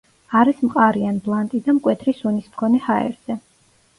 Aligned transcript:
არის 0.37 0.61
მყარი 0.67 1.03
ან 1.09 1.19
ბლანტი 1.27 1.61
და 1.67 1.75
მკვეთრი 1.79 2.15
სუნის 2.21 2.47
მქონე 2.55 2.79
ჰაერზე. 2.87 3.37